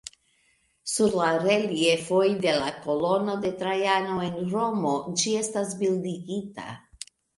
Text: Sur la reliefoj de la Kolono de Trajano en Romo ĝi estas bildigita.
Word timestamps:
Sur 0.91 1.17
la 1.17 1.27
reliefoj 1.41 2.23
de 2.45 2.53
la 2.59 2.71
Kolono 2.87 3.35
de 3.43 3.51
Trajano 3.61 4.15
en 4.29 4.41
Romo 4.55 4.95
ĝi 5.21 5.35
estas 5.43 5.77
bildigita. 5.83 6.67